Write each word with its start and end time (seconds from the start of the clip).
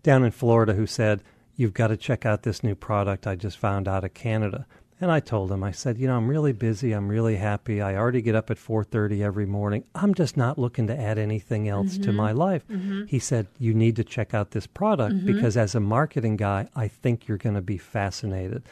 down 0.02 0.24
in 0.24 0.30
Florida 0.30 0.74
who 0.74 0.86
said, 0.86 1.22
You've 1.56 1.74
got 1.74 1.88
to 1.88 1.96
check 1.96 2.24
out 2.24 2.42
this 2.44 2.62
new 2.62 2.76
product 2.76 3.26
I 3.26 3.34
just 3.34 3.58
found 3.58 3.88
out 3.88 4.04
of 4.04 4.14
Canada. 4.14 4.64
And 5.00 5.12
I 5.12 5.20
told 5.20 5.52
him, 5.52 5.62
I 5.62 5.70
said, 5.70 5.96
you 5.98 6.08
know, 6.08 6.16
I'm 6.16 6.28
really 6.28 6.52
busy. 6.52 6.92
I'm 6.92 7.08
really 7.08 7.36
happy. 7.36 7.80
I 7.80 7.94
already 7.94 8.20
get 8.20 8.34
up 8.34 8.50
at 8.50 8.56
4:30 8.56 9.22
every 9.22 9.46
morning. 9.46 9.84
I'm 9.94 10.12
just 10.12 10.36
not 10.36 10.58
looking 10.58 10.88
to 10.88 10.98
add 10.98 11.18
anything 11.18 11.68
else 11.68 11.94
to 11.98 12.08
mm-hmm. 12.08 12.16
my 12.16 12.32
life. 12.32 12.66
Mm-hmm. 12.68 13.04
He 13.06 13.20
said, 13.20 13.46
you 13.58 13.74
need 13.74 13.94
to 13.96 14.04
check 14.04 14.34
out 14.34 14.50
this 14.50 14.66
product 14.66 15.14
mm-hmm. 15.14 15.26
because 15.26 15.56
as 15.56 15.74
a 15.74 15.80
marketing 15.80 16.36
guy, 16.36 16.68
I 16.74 16.88
think 16.88 17.28
you're 17.28 17.38
going 17.38 17.54
to 17.54 17.62
be 17.62 17.78
fascinated. 17.78 18.64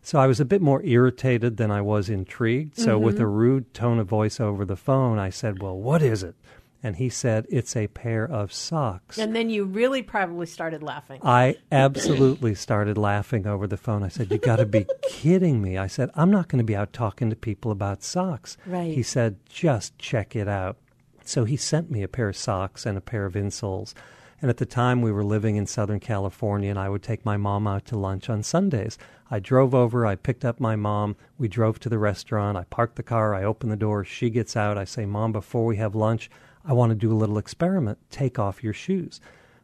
So 0.00 0.18
I 0.18 0.26
was 0.26 0.40
a 0.40 0.46
bit 0.46 0.62
more 0.62 0.82
irritated 0.84 1.58
than 1.58 1.70
I 1.70 1.82
was 1.82 2.08
intrigued. 2.08 2.78
So 2.78 2.98
with 2.98 3.20
a 3.20 3.26
rude 3.26 3.74
tone 3.74 3.98
of 3.98 4.06
voice 4.06 4.40
over 4.40 4.64
the 4.64 4.76
phone, 4.76 5.18
I 5.18 5.28
said, 5.28 5.60
"Well, 5.60 5.76
what 5.76 6.00
is 6.00 6.22
it?" 6.22 6.34
And 6.82 6.96
he 6.96 7.08
said, 7.08 7.46
"It's 7.50 7.74
a 7.74 7.88
pair 7.88 8.24
of 8.24 8.52
socks." 8.52 9.18
And 9.18 9.34
then 9.34 9.50
you 9.50 9.64
really 9.64 10.02
probably 10.02 10.46
started 10.46 10.82
laughing. 10.82 11.20
I 11.24 11.56
absolutely 11.72 12.54
started 12.54 12.96
laughing 12.96 13.46
over 13.46 13.66
the 13.66 13.76
phone. 13.76 14.02
I 14.02 14.08
said, 14.08 14.30
You 14.30 14.38
got 14.38 14.56
to 14.56 14.66
be 14.66 14.86
kidding 15.08 15.60
me. 15.60 15.76
I 15.76 15.88
said, 15.88 16.10
I'm 16.14 16.30
not 16.30 16.48
going 16.48 16.58
to 16.58 16.64
be 16.64 16.76
out 16.76 16.92
talking 16.92 17.30
to 17.30 17.36
people 17.36 17.72
about 17.72 18.02
socks. 18.02 18.56
Right. 18.64 18.94
He 18.94 19.02
said, 19.02 19.36
Just 19.48 19.98
check 19.98 20.36
it 20.36 20.46
out. 20.46 20.76
So 21.24 21.44
he 21.44 21.56
sent 21.56 21.90
me 21.90 22.02
a 22.02 22.08
pair 22.08 22.28
of 22.28 22.36
socks 22.36 22.86
and 22.86 22.96
a 22.96 23.02
pair 23.02 23.26
of 23.26 23.34
insoles. 23.34 23.92
And 24.40 24.48
at 24.50 24.58
the 24.58 24.66
time, 24.66 25.02
we 25.02 25.10
were 25.10 25.24
living 25.24 25.56
in 25.56 25.66
Southern 25.66 25.98
California, 25.98 26.70
and 26.70 26.78
I 26.78 26.88
would 26.88 27.02
take 27.02 27.24
my 27.24 27.36
mom 27.36 27.66
out 27.66 27.84
to 27.86 27.98
lunch 27.98 28.30
on 28.30 28.44
Sundays. 28.44 28.96
I 29.30 29.40
drove 29.40 29.74
over, 29.74 30.06
I 30.06 30.14
picked 30.14 30.44
up 30.44 30.60
my 30.60 30.76
mom, 30.76 31.16
we 31.36 31.48
drove 31.48 31.80
to 31.80 31.88
the 31.88 31.98
restaurant, 31.98 32.56
I 32.56 32.64
parked 32.64 32.96
the 32.96 33.02
car, 33.02 33.34
I 33.34 33.42
opened 33.42 33.72
the 33.72 33.76
door, 33.76 34.04
she 34.04 34.30
gets 34.30 34.56
out, 34.56 34.78
I 34.78 34.84
say, 34.84 35.04
Mom, 35.06 35.32
before 35.32 35.66
we 35.66 35.76
have 35.76 35.94
lunch, 35.94 36.30
I 36.68 36.74
want 36.74 36.90
to 36.90 36.94
do 36.94 37.10
a 37.10 37.16
little 37.16 37.38
experiment. 37.38 37.98
Take 38.10 38.38
off 38.38 38.62
your 38.62 38.74
shoes. 38.74 39.20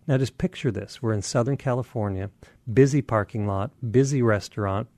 Now, 0.07 0.17
just 0.17 0.39
picture 0.39 0.71
this. 0.71 1.03
We're 1.03 1.13
in 1.13 1.23
Southern 1.23 1.59
California, 1.59 2.31
busy 2.73 3.03
parking 3.03 3.47
lot, 3.47 3.71
busy 3.93 4.23
restaurant. 4.23 4.89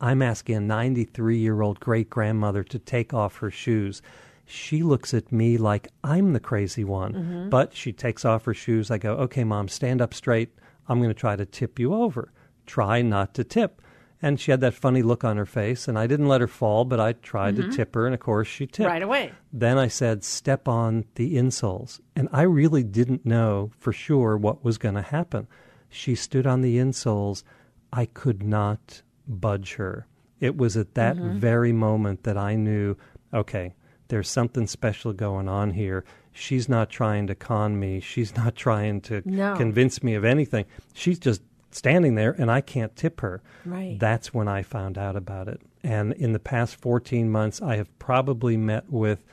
I'm 0.00 0.22
asking 0.22 0.56
a 0.56 0.60
93 0.60 1.36
year 1.36 1.60
old 1.60 1.80
great 1.80 2.08
grandmother 2.08 2.62
to 2.62 2.78
take 2.78 3.12
off 3.12 3.38
her 3.38 3.50
shoes. 3.50 4.02
She 4.46 4.82
looks 4.82 5.12
at 5.12 5.32
me 5.32 5.58
like 5.58 5.88
I'm 6.04 6.32
the 6.32 6.40
crazy 6.40 6.84
one, 6.84 7.12
mm-hmm. 7.12 7.48
but 7.50 7.74
she 7.74 7.92
takes 7.92 8.24
off 8.24 8.44
her 8.44 8.54
shoes. 8.54 8.90
I 8.90 8.98
go, 8.98 9.14
okay, 9.14 9.44
mom, 9.44 9.68
stand 9.68 10.00
up 10.00 10.14
straight. 10.14 10.54
I'm 10.88 10.98
going 10.98 11.10
to 11.10 11.14
try 11.14 11.36
to 11.36 11.44
tip 11.44 11.78
you 11.78 11.92
over. 11.92 12.32
Try 12.66 13.02
not 13.02 13.34
to 13.34 13.44
tip. 13.44 13.82
And 14.20 14.40
she 14.40 14.50
had 14.50 14.60
that 14.62 14.74
funny 14.74 15.02
look 15.02 15.22
on 15.22 15.36
her 15.36 15.46
face, 15.46 15.86
and 15.86 15.96
I 15.96 16.08
didn't 16.08 16.26
let 16.26 16.40
her 16.40 16.48
fall, 16.48 16.84
but 16.84 16.98
I 16.98 17.12
tried 17.12 17.54
to 17.56 17.62
mm-hmm. 17.62 17.70
tip 17.70 17.94
her, 17.94 18.04
and 18.04 18.14
of 18.14 18.20
course 18.20 18.48
she 18.48 18.66
tipped. 18.66 18.88
Right 18.88 19.02
away. 19.02 19.32
Then 19.52 19.78
I 19.78 19.86
said, 19.86 20.24
step 20.24 20.66
on 20.66 21.04
the 21.14 21.36
insoles. 21.36 22.00
And 22.16 22.28
I 22.32 22.42
really 22.42 22.82
didn't 22.82 23.24
know 23.24 23.70
for 23.78 23.92
sure 23.92 24.36
what 24.36 24.64
was 24.64 24.76
going 24.76 24.96
to 24.96 25.02
happen. 25.02 25.46
She 25.88 26.16
stood 26.16 26.46
on 26.48 26.62
the 26.62 26.78
insoles. 26.78 27.44
I 27.92 28.06
could 28.06 28.42
not 28.42 29.02
budge 29.28 29.74
her. 29.74 30.06
It 30.40 30.56
was 30.56 30.76
at 30.76 30.94
that 30.94 31.16
mm-hmm. 31.16 31.38
very 31.38 31.72
moment 31.72 32.24
that 32.24 32.36
I 32.36 32.56
knew, 32.56 32.96
okay, 33.32 33.74
there's 34.08 34.28
something 34.28 34.66
special 34.66 35.12
going 35.12 35.48
on 35.48 35.70
here. 35.70 36.04
She's 36.32 36.68
not 36.68 36.90
trying 36.90 37.26
to 37.28 37.34
con 37.34 37.78
me. 37.78 38.00
She's 38.00 38.36
not 38.36 38.56
trying 38.56 39.00
to 39.02 39.22
No. 39.24 39.56
convince 39.56 40.02
me 40.02 40.14
of 40.14 40.24
anything. 40.24 40.64
She's 40.92 41.18
just 41.18 41.42
standing 41.70 42.14
there 42.14 42.34
and 42.38 42.50
I 42.50 42.60
can't 42.60 42.94
tip 42.96 43.20
her. 43.20 43.42
Right. 43.64 43.98
That's 43.98 44.32
when 44.32 44.48
I 44.48 44.62
found 44.62 44.96
out 44.98 45.16
about 45.16 45.48
it. 45.48 45.60
And 45.84 46.12
in 46.14 46.32
the 46.32 46.38
past 46.38 46.76
14 46.76 47.30
months, 47.30 47.62
I 47.62 47.76
have 47.76 47.96
probably 47.98 48.56
met 48.56 48.90
with 48.90 49.24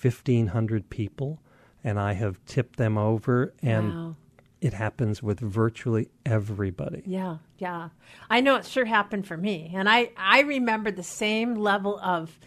1,500 0.00 0.90
people 0.90 1.40
and 1.84 1.98
I 1.98 2.12
have 2.14 2.44
tipped 2.46 2.76
them 2.76 2.96
over. 2.98 3.54
And 3.62 3.88
Wow. 3.92 4.16
it 4.60 4.72
happens 4.72 5.22
with 5.22 5.40
virtually 5.40 6.08
everybody. 6.24 7.02
Yeah, 7.06 7.38
yeah. 7.58 7.90
I 8.30 8.40
know 8.40 8.56
it 8.56 8.66
sure 8.66 8.84
happened 8.84 9.26
for 9.26 9.36
me. 9.36 9.70
And 9.74 9.88
I, 9.88 10.10
I 10.16 10.40
remember 10.40 10.90
the 10.90 11.02
same 11.02 11.54
level 11.56 11.98
of, 12.00 12.38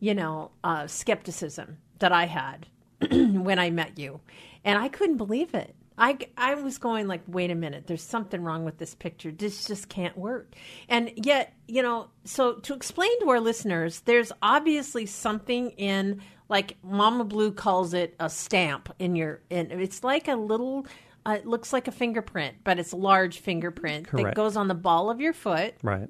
you 0.00 0.14
know, 0.14 0.50
uh, 0.64 0.86
skepticism 0.86 1.78
that 1.98 2.12
I 2.12 2.26
had 2.26 2.66
when 3.10 3.58
I 3.58 3.70
met 3.70 3.98
you. 3.98 4.20
And 4.64 4.78
I 4.78 4.88
couldn't 4.88 5.16
believe 5.16 5.54
it. 5.54 5.74
I, 5.98 6.18
I 6.36 6.54
was 6.54 6.78
going 6.78 7.06
like, 7.06 7.22
wait 7.26 7.50
a 7.50 7.54
minute, 7.54 7.86
there's 7.86 8.02
something 8.02 8.42
wrong 8.42 8.64
with 8.64 8.78
this 8.78 8.94
picture. 8.94 9.30
This 9.30 9.66
just 9.66 9.88
can't 9.88 10.16
work. 10.16 10.54
And 10.88 11.12
yet, 11.16 11.54
you 11.68 11.82
know, 11.82 12.08
so 12.24 12.54
to 12.54 12.74
explain 12.74 13.20
to 13.20 13.30
our 13.30 13.40
listeners, 13.40 14.00
there's 14.00 14.32
obviously 14.42 15.06
something 15.06 15.70
in, 15.72 16.22
like 16.48 16.76
Mama 16.82 17.24
Blue 17.24 17.52
calls 17.52 17.94
it 17.94 18.14
a 18.18 18.28
stamp 18.30 18.92
in 18.98 19.16
your, 19.16 19.40
in, 19.50 19.70
it's 19.70 20.02
like 20.02 20.28
a 20.28 20.36
little, 20.36 20.86
uh, 21.26 21.36
it 21.38 21.46
looks 21.46 21.72
like 21.72 21.88
a 21.88 21.92
fingerprint, 21.92 22.56
but 22.64 22.78
it's 22.78 22.92
a 22.92 22.96
large 22.96 23.38
fingerprint 23.40 24.06
that 24.24 24.34
goes 24.34 24.56
on 24.56 24.68
the 24.68 24.74
ball 24.74 25.10
of 25.10 25.20
your 25.20 25.32
foot 25.32 25.74
Right. 25.82 26.08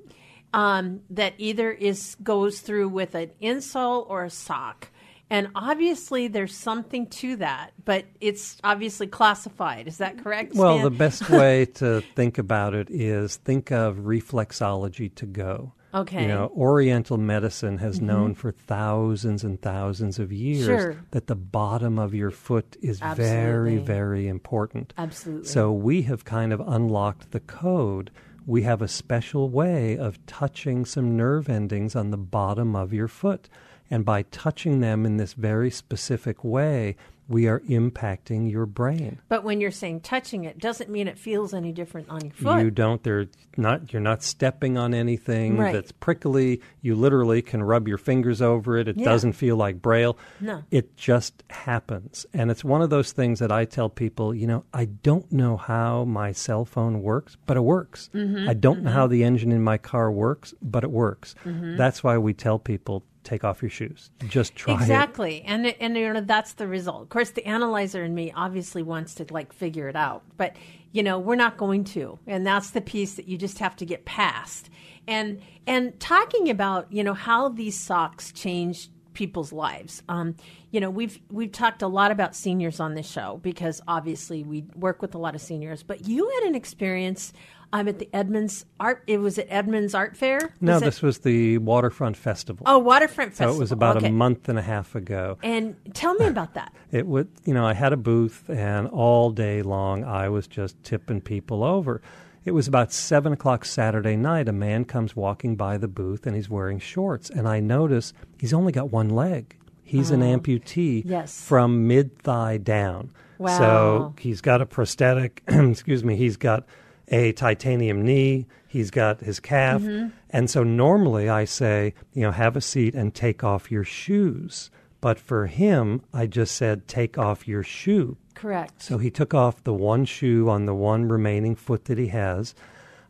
um, 0.55 1.01
that 1.11 1.35
either 1.39 1.71
is 1.71 2.17
goes 2.23 2.61
through 2.61 2.89
with 2.89 3.15
an 3.15 3.31
insole 3.43 4.09
or 4.09 4.25
a 4.25 4.31
sock. 4.31 4.89
And 5.31 5.49
obviously, 5.55 6.29
there's 6.29 6.55
something 6.55 7.07
to 7.07 7.37
that, 7.37 7.73
but 7.85 8.05
it's 8.21 8.59
obviously 8.63 9.07
classified. 9.07 9.89
Is 9.89 9.97
that 9.99 10.23
correct? 10.23 10.55
Well, 10.55 10.75
Stan? 10.75 10.85
the 10.85 10.91
best 10.91 11.31
way 11.31 11.65
to 11.77 12.03
think 12.15 12.37
about 12.37 12.75
it 12.75 12.89
is 12.91 13.37
think 13.37 13.73
of 13.73 13.97
reflexology 13.99 15.15
to 15.15 15.27
go. 15.27 15.73
Okay. 15.95 16.17
Mm-hmm. 16.17 16.23
You 16.23 16.29
know, 16.35 16.53
Oriental 16.57 17.19
medicine 17.19 17.79
has 17.79 18.01
known 18.01 18.35
for 18.35 18.53
thousands 18.53 19.45
and 19.45 19.61
thousands 19.61 20.19
of 20.19 20.33
years 20.33 20.65
Sure. 20.67 20.97
that 21.11 21.27
the 21.27 21.35
bottom 21.35 21.99
of 21.99 22.15
your 22.15 22.31
foot 22.31 22.77
is 22.81 22.99
very, 23.01 23.77
very 23.77 24.27
important. 24.29 24.95
Absolutely. 24.97 25.49
So 25.49 25.71
we 25.73 26.03
have 26.03 26.25
kind 26.25 26.53
of 26.53 26.61
unlocked 26.61 27.33
the 27.33 27.41
code. 27.41 28.11
We 28.47 28.63
have 28.63 28.81
a 28.83 28.89
special 28.89 29.51
way 29.51 29.97
of 29.99 30.25
touching 30.27 30.85
some 30.87 31.17
nerve 31.17 31.49
endings 31.49 31.95
on 31.95 32.11
the 32.11 32.17
bottom 32.17 32.75
of 32.75 32.93
your 32.93 33.09
foot. 33.09 33.49
And 33.93 34.05
by 34.07 34.23
touching 34.31 34.81
them 34.81 35.05
in 35.05 35.19
this 35.19 35.35
very 35.35 35.71
specific 35.71 36.43
way, 36.43 36.97
we 37.29 37.47
are 37.47 37.61
impacting 37.61 38.51
your 38.51 38.67
brain. 38.67 39.21
but 39.29 39.45
when 39.45 39.61
you're 39.61 39.71
saying 39.71 40.01
touching 40.01 40.45
it, 40.45 40.59
doesn't 40.59 40.91
mean 40.91 41.07
it 41.09 41.19
feels 41.19 41.55
any 41.55 41.73
different 41.73 42.09
on 42.11 42.21
your 42.25 42.33
foot. 42.35 42.63
You 42.63 42.71
don't. 42.71 43.03
They're 43.03 43.27
not. 43.57 43.93
You're 43.93 44.03
not 44.03 44.23
stepping 44.23 44.77
on 44.77 44.93
anything 44.93 45.57
Right. 45.57 45.73
that's 45.73 45.93
prickly. 45.93 46.61
You 46.83 46.95
literally 46.95 47.41
can 47.41 47.63
rub 47.63 47.87
your 47.87 47.97
fingers 47.97 48.43
over 48.43 48.77
it. 48.77 48.89
It 48.89 48.99
Yeah. 48.99 49.05
doesn't 49.05 49.33
feel 49.35 49.57
like 49.57 49.81
braille. 49.81 50.19
No. 50.41 50.63
It 50.71 50.97
just 50.97 51.43
happens, 51.51 52.27
and 52.35 52.51
it's 52.51 52.65
one 52.65 52.83
of 52.83 52.91
those 52.91 53.13
things 53.13 53.39
that 53.39 53.53
I 53.53 53.65
tell 53.67 53.89
people. 53.89 54.35
You 54.35 54.47
know, 54.49 54.65
I 54.75 54.87
don't 54.87 55.31
know 55.31 55.57
how 55.57 56.05
my 56.05 56.33
cell 56.33 56.65
phone 56.65 57.03
works, 57.03 57.37
but 57.47 57.57
it 57.57 57.63
works. 57.65 58.11
Mm-hmm. 58.15 58.49
I 58.49 58.55
don't 58.55 58.83
know 58.83 58.91
how 58.91 59.07
the 59.07 59.23
engine 59.23 59.53
in 59.53 59.63
my 59.63 59.79
car 59.79 60.11
works, 60.11 60.55
but 60.61 60.83
it 60.83 60.91
works. 60.91 61.35
Mm-hmm. 61.47 61.77
That's 61.77 62.03
why 62.03 62.19
we 62.19 62.35
tell 62.35 62.59
people 62.59 63.05
take 63.25 63.45
off 63.45 63.63
your 63.63 63.71
shoes. 63.71 64.11
Just 64.29 64.55
try 64.55 64.75
it. 64.75 64.81
Exactly, 64.81 65.43
and 65.43 65.67
and 65.67 65.97
you 65.97 66.13
know 66.13 66.21
that's 66.21 66.55
the 66.55 66.67
result. 66.67 67.03
Of 67.03 67.09
course, 67.09 67.31
the 67.31 67.47
analyzer 67.47 68.03
in 68.05 68.15
me 68.15 68.33
obviously 68.35 68.83
wants 68.83 69.15
to 69.17 69.27
like 69.31 69.53
figure 69.53 69.89
it 69.89 69.97
out, 69.97 70.23
but 70.37 70.57
you 70.93 71.03
know 71.03 71.19
we're 71.19 71.37
not 71.37 71.57
going 71.57 71.85
to, 71.85 72.19
and 72.27 72.47
that's 72.47 72.71
the 72.71 72.81
piece 72.81 73.15
that 73.15 73.29
you 73.29 73.39
just 73.39 73.59
have 73.59 73.77
to 73.77 73.87
get 73.87 74.05
past. 74.05 74.71
And 75.07 75.41
and 75.67 75.99
talking 76.01 76.51
about 76.51 76.93
you 76.93 77.05
know 77.05 77.15
how 77.15 77.49
these 77.49 77.79
socks 77.79 78.33
change 78.33 78.89
people's 79.15 79.53
lives. 79.53 80.03
Um, 80.09 80.37
you 80.71 80.81
know, 80.81 80.91
we've 80.91 81.21
we've 81.31 81.53
talked 81.53 81.83
a 81.83 81.89
lot 81.89 82.11
about 82.11 82.35
seniors 82.35 82.81
on 82.81 82.95
this 82.95 83.11
show 83.11 83.39
because 83.43 83.81
obviously 83.87 84.43
we 84.43 84.65
work 84.75 85.03
with 85.03 85.15
a 85.15 85.19
lot 85.19 85.35
of 85.35 85.41
seniors. 85.41 85.83
But 85.83 86.07
you 86.07 86.29
had 86.41 86.49
an 86.49 86.55
experience. 86.55 87.33
I'm 87.73 87.89
at 87.89 87.99
the 87.99 88.09
Edmonds 88.13 88.67
Art. 88.79 89.03
It 89.07 89.19
was 89.19 89.39
at 89.39 89.47
Edmonds 89.49 89.95
Art 89.95 90.17
Fair. 90.17 90.55
No, 90.61 90.75
Was 90.75 90.83
it- 90.83 90.85
this 90.85 91.03
was 91.03 91.19
the 91.21 91.59
Waterfront 91.59 92.17
Festival. 92.17 92.65
oh 92.69 92.79
Waterfront 92.79 93.33
so 93.35 93.39
Festival. 93.39 93.57
it 93.57 93.59
was 93.61 93.73
about 93.73 93.97
okay. 93.99 94.09
a 94.09 94.13
month 94.13 94.49
and 94.49 94.59
a 94.59 94.63
half 94.63 94.95
ago. 94.95 95.39
And 95.43 95.77
tell 95.95 96.15
me 96.15 96.27
about 96.27 96.55
that. 96.55 96.73
It 96.93 97.07
would, 97.07 97.29
you 97.47 97.55
know, 97.55 97.65
I 97.67 97.73
had 97.73 97.95
a 97.95 97.97
booth, 97.97 98.51
and 98.51 98.87
all 98.87 99.31
day 99.31 99.63
long 99.63 100.05
I 100.05 100.29
was 100.29 100.47
just 100.47 100.77
tipping 100.85 101.23
people 101.23 101.65
over. 101.65 102.03
It 102.45 102.51
was 102.51 102.69
about 102.69 102.93
seven 102.93 103.33
o'clock 103.33 103.65
Saturday 103.65 104.15
night. 104.15 104.47
A 104.47 104.53
man 104.53 104.85
comes 104.85 105.17
walking 105.17 105.57
by 105.57 105.79
the 105.79 105.89
booth, 105.89 106.27
and 106.27 106.37
he's 106.37 106.51
wearing 106.51 106.79
shorts, 106.79 107.31
and 107.31 107.49
I 107.49 107.61
notice 107.61 108.13
he's 108.39 108.53
only 108.53 108.73
got 108.73 108.91
one 108.93 109.09
leg. 109.09 109.57
He's 109.83 110.11
an 110.11 110.23
oh, 110.23 110.37
amputee 110.39 111.03
Oh. 111.07 111.09
Yes. 111.09 111.41
from 111.43 111.87
mid 111.89 112.19
thigh 112.19 112.59
down. 112.59 113.11
Wow. 113.39 113.59
So 113.59 114.15
he's 114.19 114.43
got 114.43 114.61
a 114.61 114.67
prosthetic. 114.67 115.43
excuse 115.49 116.05
me. 116.05 116.17
He's 116.17 116.37
got 116.37 116.67
a 117.13 117.31
titanium 117.33 118.03
knee. 118.03 118.47
He's 118.67 118.91
got 118.91 119.21
his 119.21 119.39
calf. 119.39 119.83
Mm-hmm. 119.83 120.09
And 120.31 120.51
so 120.51 120.65
normally 120.65 121.29
I 121.29 121.45
say, 121.45 121.95
you 122.15 122.23
know, 122.23 122.33
have 122.33 122.57
a 122.57 122.61
seat 122.61 122.95
and 122.95 123.15
take 123.15 123.45
off 123.45 123.71
your 123.71 123.85
shoes. 123.85 124.71
But 125.03 125.19
for 125.19 125.47
him, 125.47 126.03
I 126.13 126.27
just 126.27 126.57
said, 126.57 126.89
take 126.89 127.19
off 127.19 127.47
your 127.47 127.63
shoe. 127.63 128.17
Correct. 128.35 128.83
So 128.83 128.99
he 128.99 129.11
took 129.11 129.35
off 129.35 129.63
the 129.63 129.75
one 129.75 130.07
shoe 130.07 130.49
on 130.49 130.65
the 130.65 130.75
one 130.75 131.09
remaining 131.09 131.55
foot 131.55 131.85
that 131.85 131.99
he 131.99 132.07
has. 132.09 132.55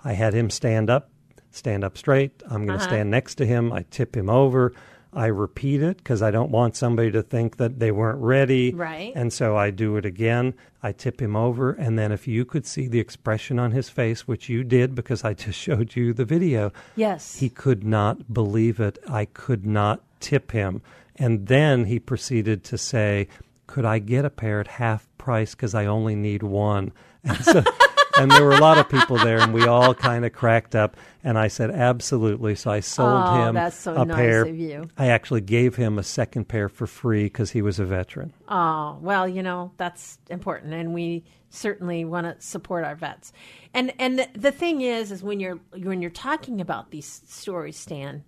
I 0.02 0.14
had 0.14 0.34
him 0.34 0.50
stand 0.50 0.90
up, 0.90 1.10
stand 1.52 1.84
up 1.84 1.96
straight. 1.96 2.42
I'm 2.50 2.66
going 2.66 2.78
to 2.78 2.84
stand 2.84 3.10
next 3.10 3.36
to 3.36 3.46
him. 3.46 3.72
I 3.72 3.84
tip 3.90 4.16
him 4.16 4.28
over. 4.28 4.74
I 5.12 5.26
repeat 5.26 5.82
it 5.82 5.98
because 5.98 6.22
I 6.22 6.30
don't 6.30 6.50
want 6.50 6.74
somebody 6.74 7.10
to 7.10 7.22
think 7.22 7.58
that 7.58 7.78
they 7.78 7.90
weren't 7.90 8.20
ready. 8.20 8.72
Right. 8.72 9.12
And 9.14 9.32
so 9.32 9.56
I 9.56 9.70
do 9.70 9.96
it 9.96 10.06
again. 10.06 10.54
I 10.82 10.92
tip 10.92 11.20
him 11.20 11.36
over. 11.36 11.72
And 11.72 11.98
then 11.98 12.12
if 12.12 12.26
you 12.26 12.44
could 12.44 12.66
see 12.66 12.88
the 12.88 12.98
expression 12.98 13.58
on 13.58 13.72
his 13.72 13.88
face, 13.88 14.26
which 14.26 14.48
you 14.48 14.64
did 14.64 14.94
because 14.94 15.22
I 15.22 15.34
just 15.44 15.58
showed 15.58 15.96
you 15.96 16.12
the 16.12 16.24
video, 16.24 16.72
yes. 16.96 17.38
he 17.38 17.48
could 17.48 17.84
not 17.84 18.32
believe 18.32 18.80
it. 18.80 18.98
I 19.08 19.26
could 19.26 19.66
not 19.66 20.02
tip 20.20 20.52
him. 20.52 20.80
And 21.16 21.46
then 21.46 21.84
he 21.84 21.98
proceeded 21.98 22.64
to 22.64 22.78
say, 22.78 23.28
Could 23.66 23.84
I 23.84 23.98
get 23.98 24.24
a 24.24 24.30
pair 24.30 24.60
at 24.60 24.66
half 24.66 25.06
price 25.18 25.54
because 25.54 25.74
I 25.74 25.84
only 25.86 26.14
need 26.14 26.42
one? 26.42 26.92
And, 27.22 27.44
so, 27.44 27.62
and 28.16 28.30
there 28.30 28.44
were 28.44 28.52
a 28.52 28.60
lot 28.60 28.78
of 28.78 28.88
people 28.88 29.16
there, 29.16 29.38
and 29.38 29.52
we 29.52 29.66
all 29.66 29.94
kind 29.94 30.24
of 30.24 30.32
cracked 30.32 30.74
up. 30.74 30.96
And 31.24 31.38
I 31.38 31.48
said, 31.48 31.70
Absolutely. 31.70 32.54
So 32.54 32.70
I 32.70 32.80
sold 32.80 33.22
Oh, 33.26 33.52
him 33.52 33.70
so 33.70 33.94
a 33.94 34.04
nice 34.04 34.16
pair. 34.16 34.84
I 34.98 35.08
actually 35.08 35.40
gave 35.40 35.76
him 35.76 35.98
a 35.98 36.02
second 36.02 36.48
pair 36.48 36.68
for 36.68 36.86
free 36.86 37.24
because 37.24 37.52
he 37.52 37.62
was 37.62 37.78
a 37.78 37.84
veteran. 37.84 38.32
Oh, 38.48 38.98
well, 39.00 39.28
you 39.28 39.42
know, 39.42 39.72
that's 39.76 40.18
important 40.30 40.74
and 40.74 40.92
we 40.94 41.24
certainly 41.50 42.04
want 42.04 42.26
to 42.26 42.44
support 42.44 42.84
our 42.84 42.96
vets. 42.96 43.32
And 43.74 43.92
and 43.98 44.18
the, 44.18 44.28
the 44.34 44.52
thing 44.52 44.80
is 44.80 45.12
is 45.12 45.22
when 45.22 45.38
you're 45.38 45.60
when 45.76 46.00
you're 46.02 46.10
talking 46.10 46.60
about 46.60 46.90
these 46.90 47.22
stories, 47.28 47.76
Stan, 47.76 48.24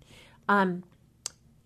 um, 0.47 0.83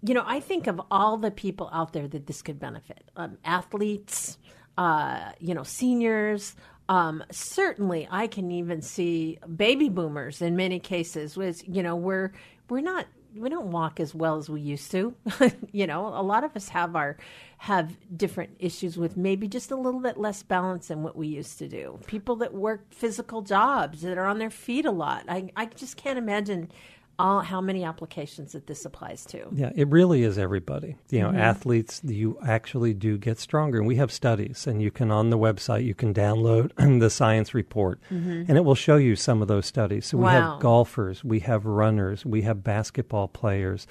you 0.01 0.13
know, 0.13 0.23
I 0.25 0.39
think 0.39 0.67
of 0.67 0.81
all 0.89 1.17
the 1.17 1.31
people 1.31 1.69
out 1.73 1.93
there 1.93 2.07
that 2.07 2.25
this 2.27 2.41
could 2.41 2.59
benefit. 2.59 3.03
Um, 3.15 3.37
athletes, 3.43 4.37
uh, 4.77 5.31
you 5.39 5.53
know, 5.53 5.63
seniors, 5.63 6.55
um, 6.89 7.23
certainly 7.31 8.07
I 8.09 8.27
can 8.27 8.51
even 8.51 8.81
see 8.81 9.37
baby 9.55 9.89
boomers 9.89 10.41
in 10.41 10.55
many 10.55 10.79
cases 10.79 11.37
with, 11.37 11.63
you 11.67 11.83
know, 11.83 11.95
we're 11.95 12.33
we're 12.67 12.81
not 12.81 13.05
we 13.35 13.47
don't 13.47 13.69
walk 13.69 13.99
as 13.99 14.15
well 14.15 14.37
as 14.37 14.49
we 14.49 14.59
used 14.59 14.89
to. 14.89 15.13
you 15.71 15.85
know, 15.85 16.07
a 16.07 16.23
lot 16.23 16.43
of 16.43 16.55
us 16.55 16.69
have 16.69 16.95
our 16.95 17.15
have 17.59 17.95
different 18.17 18.55
issues 18.57 18.97
with 18.97 19.15
maybe 19.15 19.47
just 19.47 19.69
a 19.69 19.75
little 19.75 19.99
bit 19.99 20.17
less 20.17 20.41
balance 20.41 20.87
than 20.87 21.03
what 21.03 21.15
we 21.15 21.27
used 21.27 21.59
to 21.59 21.67
do. 21.67 21.99
People 22.07 22.37
that 22.37 22.55
work 22.55 22.91
physical 22.91 23.43
jobs 23.43 24.01
that 24.01 24.17
are 24.17 24.25
on 24.25 24.39
their 24.39 24.49
feet 24.49 24.85
a 24.85 24.91
lot. 24.91 25.25
I 25.29 25.51
I 25.55 25.65
just 25.65 25.95
can't 25.95 26.17
imagine 26.17 26.71
all 27.19 27.41
how 27.41 27.59
many 27.61 27.83
applications 27.83 28.53
that 28.53 28.65
this 28.67 28.85
applies 28.85 29.25
to. 29.25 29.47
Yeah, 29.51 29.71
it 29.75 29.87
really 29.89 30.23
is 30.23 30.37
everybody. 30.37 30.95
You 31.09 31.19
Mm-hmm. 31.19 31.35
know, 31.35 31.39
athletes, 31.39 32.01
you 32.03 32.37
actually 32.45 32.93
do 32.93 33.17
get 33.17 33.37
stronger. 33.39 33.77
And 33.79 33.87
we 33.87 33.97
have 33.97 34.11
studies, 34.11 34.65
and 34.65 34.81
you 34.81 34.89
can, 34.89 35.11
on 35.11 35.29
the 35.29 35.37
website, 35.37 35.83
you 35.85 35.93
can 35.93 36.13
download 36.13 36.71
the 36.99 37.09
science 37.09 37.53
report, 37.53 37.99
and 38.09 38.49
it 38.57 38.63
will 38.65 38.75
show 38.75 38.95
you 38.95 39.15
some 39.15 39.41
of 39.41 39.47
those 39.47 39.65
studies. 39.65 40.05
So 40.07 40.17
we 40.17 40.25
Mm-hmm. 40.25 40.35
Wow. 40.35 40.51
have 40.53 40.61
golfers, 40.61 41.23
we 41.23 41.39
have 41.41 41.65
runners, 41.65 42.25
we 42.25 42.41
have 42.43 42.63
basketball 42.63 43.27
players. 43.27 43.85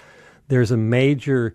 There's 0.49 0.71
a 0.71 0.77
major 0.79 1.55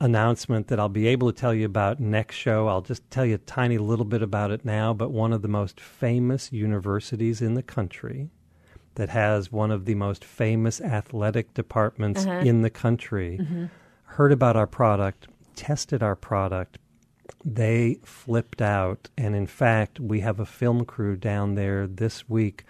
announcement 0.00 0.66
that 0.68 0.80
I'll 0.80 0.88
be 0.88 1.06
able 1.06 1.30
to 1.32 1.38
tell 1.38 1.54
you 1.54 1.64
about 1.64 2.00
next 2.00 2.34
show. 2.34 2.66
I'll 2.66 2.80
just 2.82 3.08
tell 3.10 3.24
you 3.24 3.36
a 3.36 3.38
tiny 3.38 3.78
little 3.78 4.04
bit 4.04 4.20
about 4.22 4.50
it 4.50 4.64
now, 4.64 4.92
but 4.92 5.12
one 5.12 5.32
of 5.32 5.42
the 5.42 5.48
most 5.48 5.80
famous 5.80 6.50
universities 6.52 7.40
in 7.40 7.54
the 7.54 7.62
country 7.62 8.30
that 8.94 9.08
has 9.08 9.50
one 9.50 9.70
of 9.70 9.84
the 9.84 9.94
most 9.94 10.24
famous 10.24 10.80
athletic 10.80 11.54
departments 11.54 12.26
uh-huh. 12.26 12.40
in 12.44 12.62
the 12.62 12.70
country 12.70 13.38
mm-hmm. 13.40 13.66
heard 14.04 14.32
about 14.32 14.56
our 14.56 14.66
product, 14.66 15.28
tested 15.56 16.02
our 16.02 16.16
product. 16.16 16.78
They 17.44 17.98
flipped 18.04 18.60
out. 18.60 19.08
And 19.16 19.34
in 19.34 19.46
fact, 19.46 19.98
we 20.00 20.20
have 20.20 20.40
a 20.40 20.46
film 20.46 20.84
crew 20.84 21.16
down 21.16 21.54
there 21.54 21.86
this 21.86 22.28
week 22.28 22.64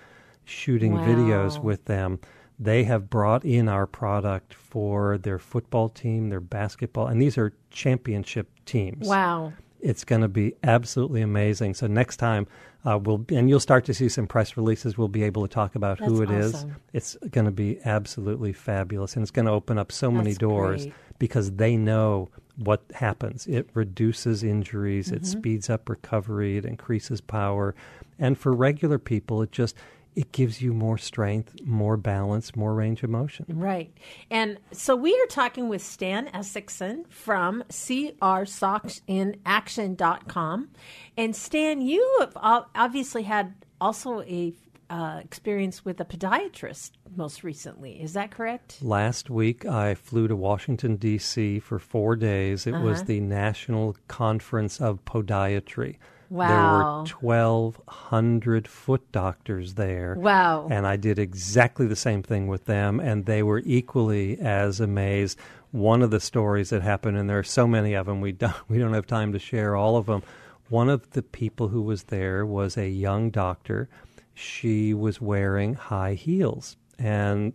shooting 0.44 0.94
videos 0.94 1.62
with 1.62 1.84
them. 1.86 2.20
They 2.58 2.84
have 2.84 3.10
brought 3.10 3.44
in 3.44 3.68
our 3.68 3.86
product 3.86 4.54
for 4.54 5.18
their 5.18 5.38
football 5.38 5.88
team, 5.88 6.28
their 6.28 6.40
basketball, 6.40 7.08
and 7.08 7.20
these 7.20 7.36
are 7.36 7.52
championship 7.70 8.48
teams. 8.66 9.08
Wow. 9.08 9.52
It's 9.82 10.04
going 10.04 10.22
to 10.22 10.28
be 10.28 10.54
absolutely 10.62 11.22
amazing. 11.22 11.74
So 11.74 11.86
next 11.88 12.16
time, 12.18 12.46
uh, 12.84 12.98
we'll 13.02 13.24
and 13.30 13.48
you'll 13.50 13.60
start 13.60 13.84
to 13.86 13.94
see 13.94 14.08
some 14.08 14.26
press 14.26 14.56
releases. 14.56 14.96
We'll 14.96 15.08
be 15.08 15.24
able 15.24 15.42
to 15.42 15.52
talk 15.52 15.74
about 15.74 15.98
who 15.98 16.22
it 16.22 16.28
That's 16.28 16.54
is. 16.54 16.66
It's 16.92 17.16
going 17.30 17.44
to 17.46 17.50
be 17.50 17.78
absolutely 17.84 18.52
fabulous, 18.52 19.16
and 19.16 19.22
it's 19.22 19.30
going 19.32 19.46
to 19.46 19.52
open 19.52 19.78
up 19.78 19.90
so 19.92 20.10
many 20.10 20.34
doors 20.34 20.84
great. 20.84 20.94
because 21.18 21.52
they 21.52 21.76
know 21.76 22.28
what 22.56 22.82
happens. 22.94 23.46
It 23.46 23.68
reduces 23.74 24.42
injuries, 24.42 25.10
it 25.10 25.22
Mm-hmm. 25.22 25.38
speeds 25.38 25.70
up 25.70 25.88
recovery, 25.88 26.56
it 26.58 26.64
increases 26.64 27.20
power, 27.20 27.74
and 28.18 28.38
for 28.38 28.52
regular 28.52 28.98
people, 28.98 29.42
it 29.42 29.52
just 29.52 29.76
it 30.14 30.30
gives 30.32 30.60
you 30.60 30.74
more 30.74 30.98
strength, 30.98 31.54
more 31.64 31.96
balance, 31.96 32.54
more 32.54 32.74
range 32.74 33.02
of 33.02 33.08
motion. 33.10 33.46
Right. 33.48 33.92
And 34.30 34.58
so 34.72 34.94
we 34.94 35.14
are 35.20 35.26
talking 35.26 35.68
with 35.68 35.82
Stan 35.82 36.26
Essexon 36.28 37.08
from 37.08 37.64
crsocksinaction.com. 37.70 40.68
And 41.16 41.34
Stan, 41.36 41.80
you 41.80 42.16
have 42.20 42.36
obviously 42.74 43.22
had 43.22 43.54
also 43.80 44.20
a 44.22 44.52
uh, 44.90 45.20
experience 45.24 45.84
with 45.84 45.98
a 46.00 46.04
podiatrist 46.04 46.90
most 47.16 47.42
recently. 47.42 48.02
Is 48.02 48.12
that 48.12 48.30
correct? 48.30 48.76
Last 48.82 49.30
week, 49.30 49.64
I 49.64 49.94
flew 49.94 50.28
to 50.28 50.36
Washington, 50.36 50.96
D.C. 50.96 51.60
for 51.60 51.78
four 51.78 52.14
days. 52.16 52.66
It 52.66 52.74
Uh-huh. 52.74 52.84
was 52.84 53.04
the 53.04 53.20
National 53.20 53.96
Conference 54.08 54.80
of 54.82 55.02
Podiatry. 55.06 55.96
Wow. 56.32 57.04
There 57.06 57.16
were 57.20 57.70
1,200 57.72 58.66
foot 58.66 59.12
doctors 59.12 59.74
there. 59.74 60.16
Wow. 60.18 60.66
And 60.70 60.86
I 60.86 60.96
did 60.96 61.18
exactly 61.18 61.86
the 61.86 61.94
same 61.94 62.22
thing 62.22 62.46
with 62.46 62.64
them, 62.64 63.00
and 63.00 63.26
they 63.26 63.42
were 63.42 63.60
equally 63.66 64.38
as 64.40 64.80
amazed. 64.80 65.38
One 65.72 66.00
of 66.00 66.10
the 66.10 66.20
stories 66.20 66.70
that 66.70 66.80
happened, 66.80 67.18
and 67.18 67.28
there 67.28 67.38
are 67.38 67.44
so 67.44 67.66
many 67.66 67.92
of 67.92 68.06
them, 68.06 68.22
we 68.22 68.32
don't, 68.32 68.56
we 68.68 68.78
don't 68.78 68.94
have 68.94 69.06
time 69.06 69.34
to 69.34 69.38
share 69.38 69.76
all 69.76 69.98
of 69.98 70.06
them. 70.06 70.22
One 70.70 70.88
of 70.88 71.10
the 71.10 71.22
people 71.22 71.68
who 71.68 71.82
was 71.82 72.04
there 72.04 72.46
was 72.46 72.78
a 72.78 72.88
young 72.88 73.28
doctor. 73.28 73.90
She 74.32 74.94
was 74.94 75.20
wearing 75.20 75.74
high 75.74 76.14
heels 76.14 76.78
and 76.98 77.52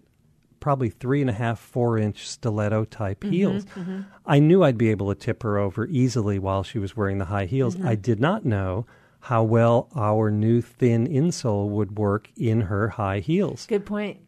probably 0.59 0.89
three 0.89 1.21
and 1.21 1.29
a 1.29 1.33
half, 1.33 1.59
four 1.59 1.97
inch 1.97 2.27
stiletto 2.27 2.85
type 2.85 3.21
mm-hmm, 3.21 3.33
heels. 3.33 3.65
Mm-hmm. 3.65 4.01
I 4.25 4.39
knew 4.39 4.63
I'd 4.63 4.77
be 4.77 4.89
able 4.89 5.13
to 5.13 5.19
tip 5.19 5.43
her 5.43 5.57
over 5.57 5.85
easily 5.87 6.39
while 6.39 6.63
she 6.63 6.79
was 6.79 6.95
wearing 6.95 7.17
the 7.17 7.25
high 7.25 7.45
heels. 7.45 7.79
I 7.81 7.95
did 7.95 8.19
not 8.19 8.45
know 8.45 8.85
how 9.21 9.43
well 9.43 9.89
our 9.95 10.31
new 10.31 10.61
thin 10.61 11.07
insole 11.07 11.69
would 11.69 11.97
work 11.97 12.29
in 12.37 12.61
her 12.61 12.89
high 12.89 13.19
heels. 13.19 13.65
Good 13.67 13.85
point. 13.85 14.19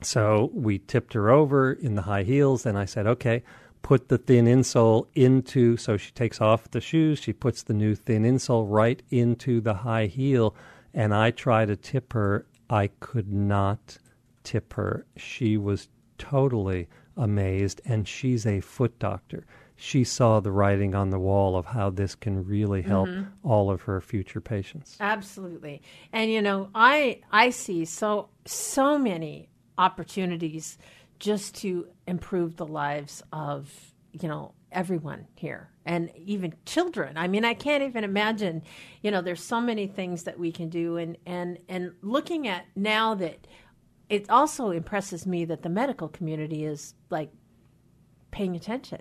So 0.00 0.50
we 0.52 0.78
tipped 0.78 1.12
her 1.14 1.30
over 1.30 1.72
in 1.72 1.94
the 1.96 2.02
high 2.02 2.22
heels, 2.22 2.66
and 2.66 2.78
I 2.78 2.84
said, 2.84 3.06
okay, 3.06 3.42
put 3.82 4.08
the 4.08 4.18
thin 4.18 4.46
insole 4.46 5.06
into. 5.14 5.76
So 5.76 5.96
she 5.96 6.12
takes 6.12 6.40
off 6.40 6.70
the 6.70 6.80
shoes, 6.80 7.18
she 7.18 7.32
puts 7.32 7.62
the 7.62 7.74
new 7.74 7.94
thin 7.94 8.22
insole 8.22 8.66
right 8.68 9.02
into 9.10 9.60
the 9.60 9.74
high 9.74 10.06
heel, 10.06 10.54
and 10.94 11.14
I 11.14 11.30
try 11.30 11.64
to 11.64 11.76
tip 11.76 12.12
her. 12.12 12.46
I 12.70 12.88
could 13.00 13.32
not 13.32 13.98
tip 14.48 14.72
her. 14.72 15.04
She 15.16 15.58
was 15.58 15.88
totally 16.16 16.88
amazed, 17.18 17.82
and 17.84 18.08
she's 18.08 18.46
a 18.46 18.60
foot 18.60 18.98
doctor. 18.98 19.44
She 19.76 20.04
saw 20.04 20.40
the 20.40 20.50
writing 20.50 20.94
on 20.94 21.10
the 21.10 21.18
wall 21.18 21.54
of 21.54 21.66
how 21.66 21.90
this 21.90 22.14
can 22.14 22.44
really 22.44 22.82
help 22.82 23.08
mm-hmm. 23.08 23.46
all 23.46 23.70
of 23.70 23.82
her 23.82 24.00
future 24.00 24.40
patients. 24.40 24.96
Absolutely. 25.00 25.82
And 26.12 26.32
you 26.32 26.40
know, 26.42 26.70
I 26.74 27.20
I 27.30 27.50
see 27.50 27.84
so 27.84 28.30
so 28.46 28.98
many 28.98 29.50
opportunities 29.76 30.78
just 31.18 31.54
to 31.56 31.86
improve 32.06 32.56
the 32.56 32.66
lives 32.66 33.22
of, 33.32 33.92
you 34.12 34.28
know, 34.28 34.54
everyone 34.72 35.26
here 35.34 35.70
and 35.84 36.10
even 36.16 36.54
children. 36.66 37.16
I 37.16 37.28
mean, 37.28 37.44
I 37.44 37.54
can't 37.54 37.82
even 37.82 38.04
imagine, 38.04 38.62
you 39.02 39.10
know, 39.10 39.22
there's 39.22 39.42
so 39.42 39.60
many 39.60 39.86
things 39.86 40.24
that 40.24 40.38
we 40.38 40.52
can 40.52 40.68
do 40.68 40.96
and 40.96 41.16
and 41.26 41.58
and 41.68 41.92
looking 42.02 42.48
at 42.48 42.64
now 42.74 43.14
that 43.14 43.46
it 44.08 44.28
also 44.30 44.70
impresses 44.70 45.26
me 45.26 45.44
that 45.44 45.62
the 45.62 45.68
medical 45.68 46.08
community 46.08 46.64
is 46.64 46.94
like 47.10 47.30
paying 48.30 48.56
attention. 48.56 49.00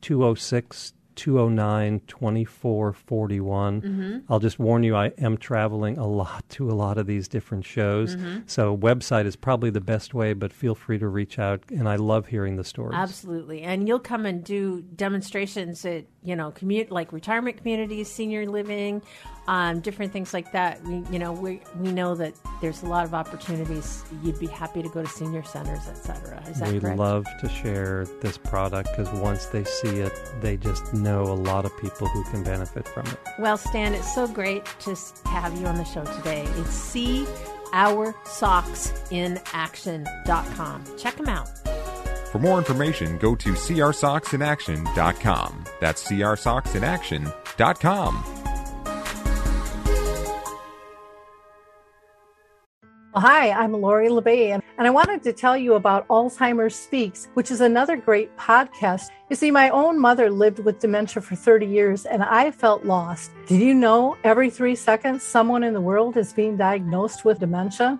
206 0.02 0.94
209 1.16 2.02
2441. 2.08 3.82
Mm-hmm. 3.82 4.18
I'll 4.30 4.40
just 4.40 4.60
warn 4.60 4.84
you, 4.84 4.96
I 4.96 5.12
am 5.18 5.38
traveling 5.38 5.98
a 5.98 6.08
lot 6.08 6.48
to 6.50 6.70
a 6.70 6.74
lot 6.74 6.98
of 6.98 7.08
these 7.08 7.28
different 7.28 7.66
shows. 7.66 8.16
Mm-hmm. 8.16 8.40
So, 8.48 8.76
website 8.76 9.26
is 9.26 9.36
probably 9.36 9.70
the 9.70 9.82
best 9.82 10.14
way, 10.14 10.34
but 10.34 10.52
feel 10.52 10.76
free 10.76 10.98
to 11.00 11.08
reach 11.08 11.40
out. 11.40 11.64
And 11.70 11.88
I 11.88 11.98
love 11.98 12.28
hearing 12.28 12.56
the 12.56 12.64
stories. 12.64 12.98
Absolutely. 12.98 13.62
And 13.62 13.88
you'll 13.88 14.00
come 14.00 14.26
and 14.26 14.44
do 14.44 14.82
demonstrations 14.82 15.86
at, 15.86 16.06
you 16.24 16.36
know, 16.36 16.52
commute 16.52 16.92
like 16.92 17.12
retirement 17.12 17.58
communities, 17.58 18.10
senior 18.10 18.46
living, 18.46 19.02
um, 19.48 19.82
different 19.82 20.14
things 20.14 20.34
like 20.34 20.52
that. 20.54 20.84
We, 20.84 21.04
you 21.12 21.20
know, 21.20 21.34
we 21.34 21.62
we 21.80 21.92
know 21.92 22.16
that 22.16 22.34
there's 22.62 22.82
a 22.84 22.86
lot 22.86 23.06
of 23.06 23.14
opportunities. 23.14 24.04
You'd 24.24 24.40
be 24.40 24.48
happy 24.48 24.82
to 24.82 24.90
go 24.90 25.02
to 25.02 25.10
senior 25.10 25.44
centers, 25.44 25.88
etc. 25.88 26.42
Is 26.48 26.60
that 26.60 26.72
we 26.72 26.80
correct? 26.80 26.98
love 26.98 27.26
to 27.42 27.50
share 27.50 28.06
this 28.22 28.38
product 28.38 28.90
because 28.96 29.10
once 29.20 29.48
they 29.48 29.64
see 29.64 30.00
it, 30.00 30.14
they 30.42 30.58
just 30.58 30.94
know 30.94 31.24
a 31.24 31.34
lot 31.34 31.66
of 31.66 31.78
people 31.78 32.08
who 32.08 32.24
can 32.26 32.44
benefit 32.44 32.88
from 32.88 33.06
it. 33.08 33.18
Well, 33.40 33.58
Stan, 33.58 33.94
it's 33.94 34.14
so 34.14 34.28
great 34.28 34.66
to 34.82 34.96
have 35.26 35.60
you 35.60 35.66
on 35.66 35.78
the 35.78 35.86
show 35.86 36.06
today. 36.06 36.48
It's 36.58 36.70
see 36.70 37.26
our 37.74 38.16
socks 38.26 38.94
in 39.12 39.42
action.com. 39.52 40.86
Check 40.98 41.18
them 41.18 41.28
out. 41.28 41.63
For 42.34 42.40
more 42.40 42.58
information, 42.58 43.18
go 43.20 43.36
to 43.36 43.52
crsocksinaction.com. 43.52 45.64
That's 45.80 46.12
crsocksinaction.com. 46.12 48.24
Hi, 53.16 53.52
I'm 53.52 53.74
Lori 53.74 54.10
La 54.10 54.22
Bey, 54.22 54.50
and 54.50 54.64
I 54.80 54.90
wanted 54.90 55.22
to 55.22 55.34
tell 55.34 55.56
you 55.56 55.76
about 55.76 56.08
Alzheimer's 56.08 56.74
Speaks, 56.74 57.28
which 57.36 57.52
is 57.52 57.62
another 57.62 57.96
great 57.96 58.36
podcast. 58.36 59.12
You 59.30 59.36
see, 59.36 59.52
my 59.52 59.70
own 59.70 60.00
mother 60.00 60.32
lived 60.32 60.58
with 60.58 60.80
dementia 60.80 61.22
for 61.22 61.36
30 61.36 61.68
years, 61.68 62.08
and 62.08 62.24
I 62.24 62.50
felt 62.50 62.84
lost. 62.84 63.30
Did 63.46 63.62
you 63.62 63.76
know 63.76 64.18
every 64.24 64.50
three 64.50 64.74
seconds 64.74 65.22
someone 65.22 65.64
in 65.64 65.76
the 65.76 65.82
world 65.82 66.18
is 66.18 66.34
being 66.34 66.58
diagnosed 66.58 67.26
with 67.26 67.38
dementia? 67.38 68.00